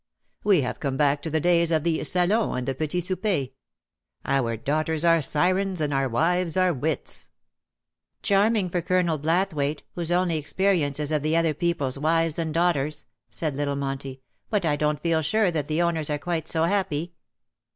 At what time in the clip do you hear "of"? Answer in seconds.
1.69-1.83, 11.11-11.23